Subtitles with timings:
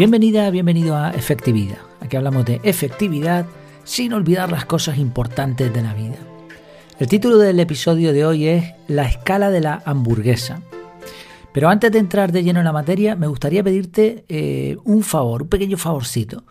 [0.00, 1.76] Bienvenida, bienvenido a Efectividad.
[2.00, 3.44] Aquí hablamos de efectividad
[3.84, 6.16] sin olvidar las cosas importantes de la vida.
[6.98, 10.62] El título del episodio de hoy es La escala de la hamburguesa.
[11.52, 15.42] Pero antes de entrar de lleno en la materia, me gustaría pedirte eh, un favor,
[15.42, 16.44] un pequeño favorcito.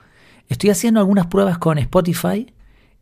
[0.47, 2.53] Estoy haciendo algunas pruebas con Spotify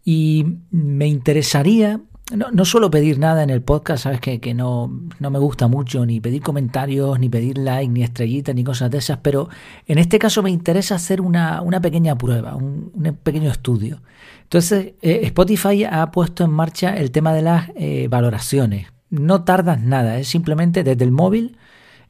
[0.06, 2.00] y me interesaría
[2.36, 5.68] no, no, suelo pedir nada en el podcast, sabes que, que no, no, me gusta
[5.68, 9.48] mucho ni pedir comentarios, ni pedir like, ni estrellitas, ni cosas de esas, pero
[9.86, 14.02] en este caso me interesa hacer una, una pequeña prueba, un, un, pequeño estudio.
[14.44, 18.88] Entonces, eh, Spotify ha puesto en marcha el tema de las eh, valoraciones.
[19.10, 21.58] No tardas nada, es simplemente desde el móvil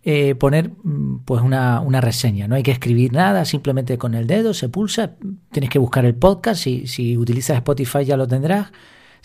[0.03, 2.47] eh, poner mm, pues una, una, reseña.
[2.47, 5.16] No hay que escribir nada, simplemente con el dedo se pulsa,
[5.52, 8.72] tienes que buscar el podcast, si, si utilizas Spotify ya lo tendrás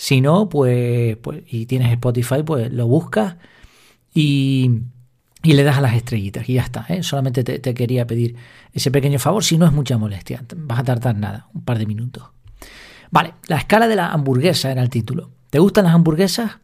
[0.02, 3.36] si no, pues, pues, y tienes Spotify, pues lo buscas
[4.12, 4.80] y,
[5.44, 6.86] le das a las estrellitas y ya está.
[6.88, 7.04] ¿eh?
[7.04, 8.34] Solamente te, te, quería pedir
[8.72, 11.86] ese pequeño favor, si no es mucha molestia, vas a tardar nada, un par de
[11.86, 12.24] minutos.
[13.12, 15.30] Vale, la escala de la hamburguesa era el título.
[15.50, 16.58] ¿Te gustan las hamburguesas?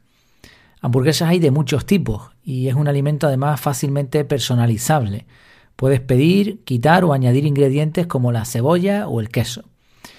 [0.80, 5.27] Hamburguesas hay de muchos tipos y es un alimento además fácilmente personalizable.
[5.77, 9.62] Puedes pedir, quitar o añadir ingredientes como la cebolla o el queso.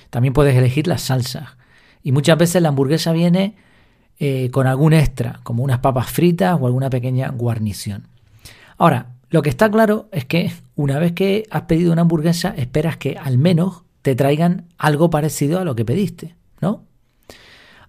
[0.09, 1.58] También puedes elegir las salsas.
[2.03, 3.55] Y muchas veces la hamburguesa viene
[4.19, 8.07] eh, con algún extra, como unas papas fritas o alguna pequeña guarnición.
[8.77, 12.97] Ahora, lo que está claro es que una vez que has pedido una hamburguesa, esperas
[12.97, 16.83] que al menos te traigan algo parecido a lo que pediste, ¿no?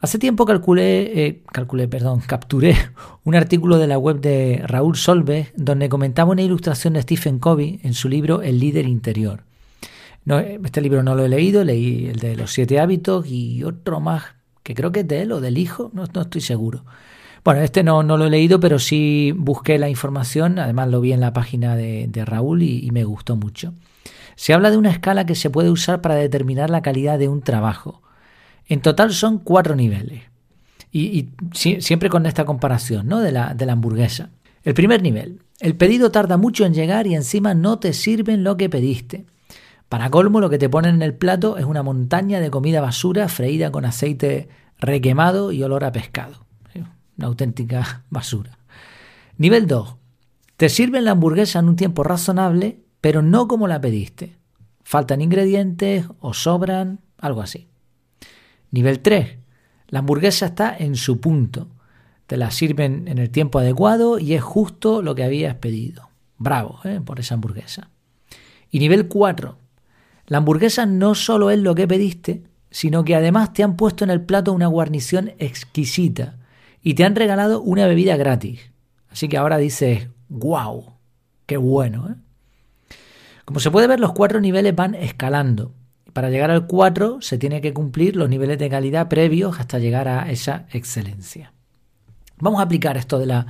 [0.00, 2.74] Hace tiempo calculé, eh, calculé, perdón, capturé
[3.24, 7.80] un artículo de la web de Raúl Solves donde comentaba una ilustración de Stephen Covey
[7.82, 9.44] en su libro El líder interior.
[10.24, 14.00] No, este libro no lo he leído, leí el de los siete hábitos y otro
[14.00, 14.24] más,
[14.62, 16.84] que creo que es de él o del hijo, no, no estoy seguro.
[17.42, 21.12] Bueno, este no, no, lo he leído, pero sí busqué la información, además lo vi
[21.12, 23.72] en la página de, de Raúl y, me gustó mucho.
[24.36, 27.40] Se habla de una escala que se puede usar para determinar la calidad de un
[27.40, 28.02] trabajo.
[28.66, 30.22] En total son cuatro niveles.
[30.92, 33.20] Y, y si, siempre con esta comparación ¿no?
[33.20, 34.30] de, la, de la hamburguesa.
[34.62, 35.40] El primer nivel.
[35.60, 39.24] El pedido tarda mucho en llegar y encima no te sirven lo que pediste.
[39.90, 43.28] Para colmo, lo que te ponen en el plato es una montaña de comida basura
[43.28, 46.46] freída con aceite requemado y olor a pescado.
[47.18, 48.56] Una auténtica basura.
[49.36, 49.96] Nivel 2.
[50.56, 54.36] Te sirven la hamburguesa en un tiempo razonable, pero no como la pediste.
[54.84, 57.66] Faltan ingredientes o sobran, algo así.
[58.70, 59.38] Nivel 3.
[59.88, 61.66] La hamburguesa está en su punto.
[62.28, 66.10] Te la sirven en el tiempo adecuado y es justo lo que habías pedido.
[66.38, 67.00] Bravo ¿eh?
[67.04, 67.90] por esa hamburguesa.
[68.70, 69.58] Y nivel 4.
[70.30, 74.10] La hamburguesa no solo es lo que pediste, sino que además te han puesto en
[74.10, 76.38] el plato una guarnición exquisita
[76.84, 78.70] y te han regalado una bebida gratis.
[79.10, 80.94] Así que ahora dices, wow,
[81.46, 82.10] qué bueno.
[82.10, 82.94] ¿eh?
[83.44, 85.74] Como se puede ver, los cuatro niveles van escalando.
[86.12, 90.06] Para llegar al 4 se tiene que cumplir los niveles de calidad previos hasta llegar
[90.06, 91.52] a esa excelencia.
[92.38, 93.46] Vamos a aplicar esto de la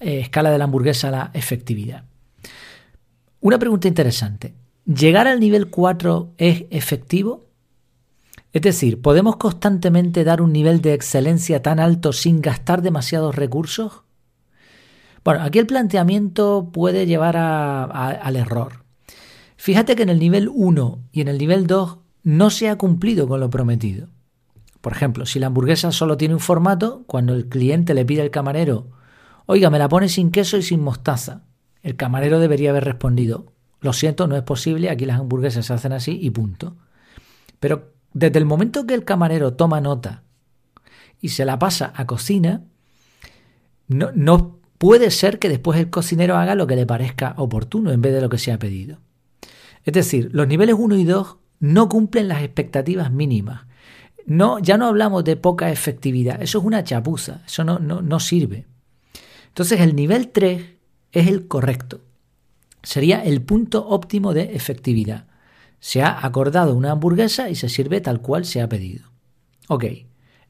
[0.00, 2.02] eh, escala de la hamburguesa a la efectividad.
[3.40, 4.65] Una pregunta interesante.
[4.86, 7.46] ¿Llegar al nivel 4 es efectivo?
[8.52, 14.04] Es decir, ¿podemos constantemente dar un nivel de excelencia tan alto sin gastar demasiados recursos?
[15.24, 18.84] Bueno, aquí el planteamiento puede llevar al error.
[19.56, 23.26] Fíjate que en el nivel 1 y en el nivel 2 no se ha cumplido
[23.26, 24.06] con lo prometido.
[24.80, 28.30] Por ejemplo, si la hamburguesa solo tiene un formato, cuando el cliente le pide al
[28.30, 28.86] camarero,
[29.46, 31.42] oiga, me la pone sin queso y sin mostaza,
[31.82, 35.92] el camarero debería haber respondido, lo siento, no es posible, aquí las hamburguesas se hacen
[35.92, 36.76] así y punto.
[37.60, 40.22] Pero desde el momento que el camarero toma nota
[41.20, 42.62] y se la pasa a cocina,
[43.88, 48.00] no, no puede ser que después el cocinero haga lo que le parezca oportuno en
[48.00, 48.98] vez de lo que se ha pedido.
[49.84, 53.66] Es decir, los niveles 1 y 2 no cumplen las expectativas mínimas.
[54.26, 58.18] No, ya no hablamos de poca efectividad, eso es una chapuza, eso no, no, no
[58.18, 58.66] sirve.
[59.48, 60.62] Entonces el nivel 3
[61.12, 62.05] es el correcto
[62.86, 65.26] sería el punto óptimo de efectividad.
[65.80, 69.10] Se ha acordado una hamburguesa y se sirve tal cual se ha pedido.
[69.66, 69.84] Ok,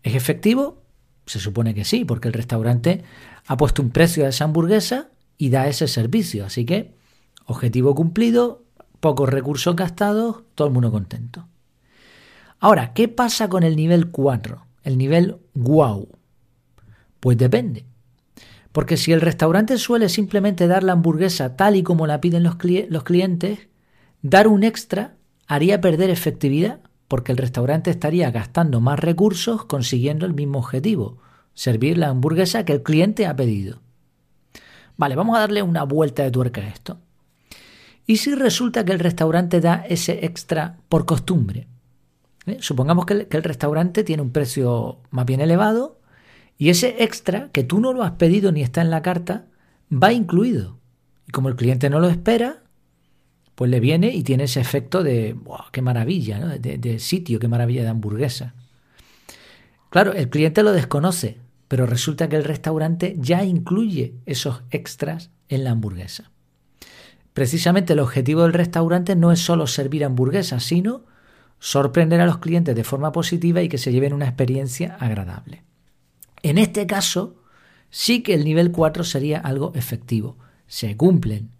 [0.02, 0.82] ¿es efectivo?
[1.24, 3.04] Se supone que sí, porque el restaurante
[3.46, 6.44] ha puesto un precio a esa hamburguesa y da ese servicio.
[6.44, 6.94] Así que,
[7.46, 8.64] objetivo cumplido,
[9.00, 11.48] pocos recursos gastados, todo el mundo contento.
[12.60, 14.66] Ahora, ¿qué pasa con el nivel 4?
[14.82, 16.06] El nivel wow.
[17.18, 17.86] Pues depende.
[18.76, 22.56] Porque si el restaurante suele simplemente dar la hamburguesa tal y como la piden los,
[22.56, 23.68] cli los clientes,
[24.20, 25.14] dar un extra
[25.46, 31.16] haría perder efectividad porque el restaurante estaría gastando más recursos consiguiendo el mismo objetivo,
[31.54, 33.80] servir la hamburguesa que el cliente ha pedido.
[34.98, 36.98] Vale, vamos a darle una vuelta de tuerca a esto.
[38.06, 41.66] ¿Y si resulta que el restaurante da ese extra por costumbre?
[42.44, 42.58] ¿Eh?
[42.60, 45.95] Supongamos que el restaurante tiene un precio más bien elevado
[46.58, 49.46] y ese extra, que tú no lo has pedido ni está en la carta,
[49.92, 50.78] va incluido.
[51.26, 52.62] Y como el cliente no lo espera,
[53.54, 56.48] pues le viene y tiene ese efecto de, wow, qué maravilla, ¿no?
[56.48, 58.54] de, de sitio, qué maravilla de hamburguesa.
[59.90, 61.38] Claro, el cliente lo desconoce,
[61.68, 66.30] pero resulta que el restaurante ya incluye esos extras en la hamburguesa.
[67.32, 71.04] Precisamente el objetivo del restaurante no es solo servir hamburguesas, sino
[71.58, 75.62] sorprender a los clientes de forma positiva y que se lleven una experiencia agradable.
[76.48, 77.34] En este caso,
[77.90, 80.36] sí que el nivel 4 sería algo efectivo.
[80.68, 81.50] Se cumplen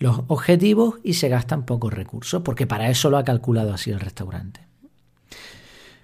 [0.00, 4.00] los objetivos y se gastan pocos recursos, porque para eso lo ha calculado así el
[4.00, 4.58] restaurante.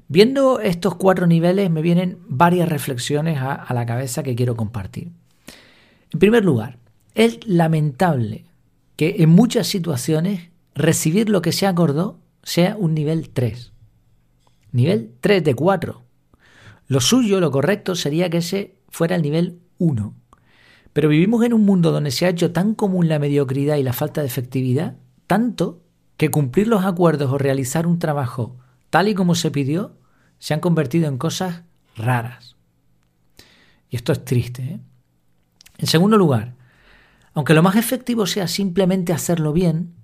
[0.06, 5.10] Viendo estos cuatro niveles me vienen varias reflexiones a, a, la cabeza que quiero compartir.
[6.12, 6.78] En primer lugar,
[7.16, 8.44] es lamentable
[8.94, 13.72] que en muchas situaciones recibir lo que se acordó sea un nivel 3.
[14.70, 16.09] Nivel 3 de 4.
[16.90, 20.12] Lo suyo, lo correcto, sería que ese fuera el nivel 1.
[20.92, 23.92] Pero vivimos en un mundo donde se ha hecho tan común la mediocridad y la
[23.92, 24.96] falta de efectividad,
[25.28, 25.84] tanto
[26.16, 28.56] que cumplir los acuerdos o realizar un trabajo
[28.90, 29.98] tal y como se pidió
[30.40, 31.62] se han convertido en cosas
[31.94, 32.56] raras.
[33.88, 34.62] Y esto es triste.
[34.64, 34.80] ¿eh?
[35.78, 36.56] En segundo lugar,
[37.34, 39.94] aunque lo más efectivo sea simplemente hacerlo bien,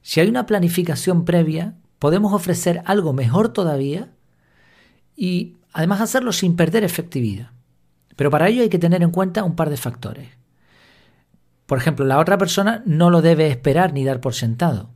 [0.00, 4.14] si hay una planificación previa, podemos ofrecer algo mejor todavía
[5.14, 7.50] y además hacerlo sin perder efectividad.
[8.16, 10.28] Pero para ello hay que tener en cuenta un par de factores.
[11.66, 14.90] Por ejemplo, la otra persona no lo debe esperar ni dar por sentado.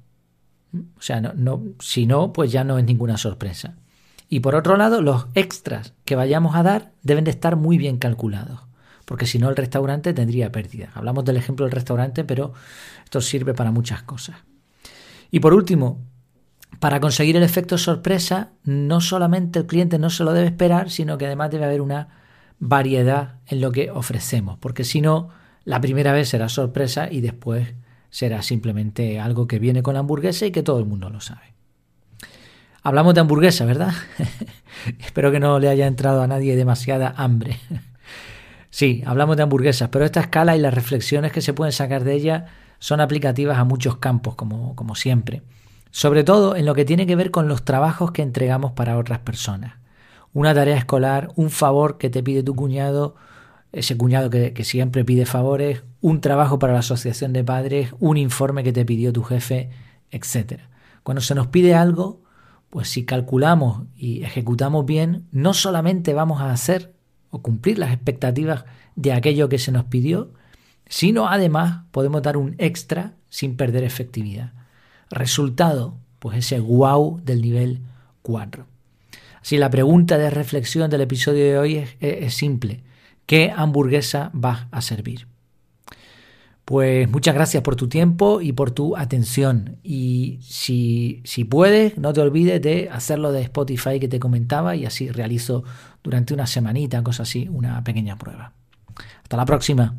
[0.96, 3.74] O sea, no, no, si no, pues ya no es ninguna sorpresa.
[4.28, 7.96] Y por otro lado, los extras que vayamos a dar deben de estar muy bien
[7.96, 8.60] calculados,
[9.04, 10.90] porque si no el restaurante tendría pérdida.
[10.94, 12.52] Hablamos del ejemplo del restaurante, pero
[13.04, 14.36] esto sirve para muchas cosas.
[15.30, 16.02] Y por último,
[16.80, 21.18] para conseguir el efecto sorpresa, no solamente el cliente no se lo debe esperar, sino
[21.18, 22.08] que además debe haber una
[22.60, 25.30] variedad en lo que ofrecemos, porque si no,
[25.64, 27.74] la primera vez será sorpresa y después
[28.10, 31.54] será simplemente algo que viene con la hamburguesa y que todo el mundo lo sabe.
[32.82, 33.92] Hablamos de hamburguesa, ¿verdad?
[35.00, 37.58] Espero que no le haya entrado a nadie demasiada hambre.
[38.70, 42.14] sí, hablamos de hamburguesas, pero esta escala y las reflexiones que se pueden sacar de
[42.14, 42.46] ella
[42.78, 45.42] son aplicativas a muchos campos, como, como siempre.
[45.90, 49.20] Sobre todo en lo que tiene que ver con los trabajos que entregamos para otras
[49.20, 49.76] personas.
[50.32, 53.16] Una tarea escolar, un favor que te pide tu cuñado,
[53.72, 58.64] ese cuñado que, siempre pide favores, un trabajo para la asociación de padres, un informe
[58.64, 59.70] que te pidió tu jefe,
[60.10, 60.60] etc.
[61.02, 62.22] Cuando se nos pide algo,
[62.70, 66.94] pues si calculamos y ejecutamos bien, no solamente vamos a hacer
[67.30, 68.64] o cumplir las expectativas
[68.96, 70.32] de aquello que se nos pidió,
[70.86, 74.52] sino además podemos dar un extra sin perder efectividad.
[75.10, 77.80] Resultado, pues ese wow del nivel
[78.22, 78.66] 4.
[79.40, 82.82] Así la pregunta de reflexión del episodio de hoy es, simple.
[83.26, 85.26] ¿Qué hamburguesa vas a servir?
[86.64, 89.78] Pues muchas gracias por tu tiempo y por tu atención.
[89.82, 94.84] Y si, si puedes, no te olvides de hacerlo de Spotify que te comentaba y
[94.84, 95.64] así realizo
[96.02, 98.52] durante una semanita, cosa así, una pequeña prueba.
[99.22, 99.94] Hasta la próxima.